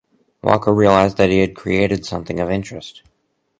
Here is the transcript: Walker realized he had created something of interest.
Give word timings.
Walker 0.41 0.73
realized 0.73 1.19
he 1.19 1.41
had 1.41 1.55
created 1.55 2.07
something 2.07 2.39
of 2.39 2.49
interest. 2.49 3.03